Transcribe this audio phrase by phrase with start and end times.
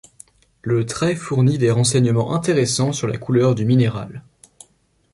[0.63, 4.23] Le trait fournit des renseignements intéressants sur la couleur du minéral.